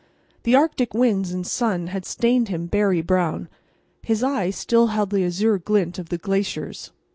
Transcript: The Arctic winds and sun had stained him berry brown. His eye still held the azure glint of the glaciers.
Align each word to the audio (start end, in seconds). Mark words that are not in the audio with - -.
The 0.41 0.55
Arctic 0.55 0.95
winds 0.95 1.31
and 1.31 1.45
sun 1.45 1.85
had 1.85 2.05
stained 2.07 2.47
him 2.47 2.65
berry 2.65 3.03
brown. 3.03 3.47
His 4.01 4.23
eye 4.23 4.49
still 4.49 4.87
held 4.87 5.11
the 5.11 5.23
azure 5.23 5.59
glint 5.59 5.99
of 5.99 6.09
the 6.09 6.17
glaciers. 6.17 6.91